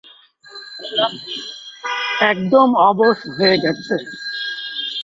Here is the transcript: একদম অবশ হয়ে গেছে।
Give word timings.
একদম 2.31 2.69
অবশ 2.89 3.17
হয়ে 3.35 3.55
গেছে। 3.63 3.95